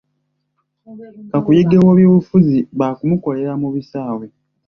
Kakuyege 1.31 1.75
w'ebyobufuzi 1.85 2.57
baakumukolera 2.77 3.53
mu 3.61 3.69
bisaawe. 3.75 4.25